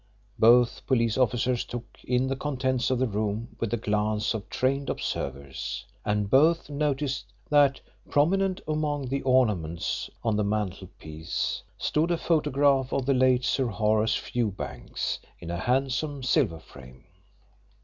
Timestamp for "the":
2.25-2.35, 2.97-3.05, 3.69-3.77, 9.09-9.21, 10.37-10.43, 13.05-13.13